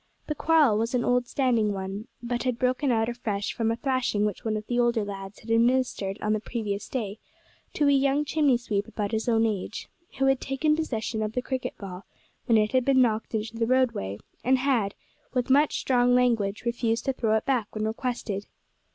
[0.25, 4.25] The quarrel was an old standing one, but had broken out afresh from a thrashing
[4.25, 7.19] which one of the older lads had administered on the previous day
[7.75, 11.41] to a young chimney sweep about his own age, who had taken possession of the
[11.43, 12.05] cricket ball
[12.47, 14.95] when it had been knocked into the roadway, and had,
[15.35, 18.47] with much strong language, refused to throw it back when requested.